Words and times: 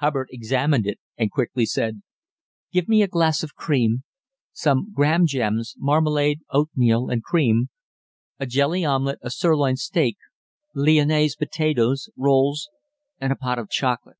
Hubbard 0.00 0.28
examined 0.30 0.86
it 0.86 0.98
and 1.16 1.30
quickly 1.30 1.64
said: 1.64 2.02
"Give 2.70 2.86
me 2.86 3.00
a 3.00 3.08
glass 3.08 3.42
of 3.42 3.54
cream, 3.54 4.02
some 4.52 4.92
graham 4.92 5.24
gems, 5.24 5.74
marmalade, 5.78 6.40
oatmeal 6.50 7.08
and 7.08 7.22
cream, 7.22 7.70
a 8.38 8.44
jelly 8.44 8.84
omelette, 8.84 9.20
a 9.22 9.30
sirloin 9.30 9.76
steak, 9.76 10.18
lyonnaise 10.74 11.34
potatoes, 11.34 12.10
rolls, 12.14 12.68
and 13.22 13.32
a 13.32 13.36
pot 13.36 13.58
of 13.58 13.70
chocolate. 13.70 14.18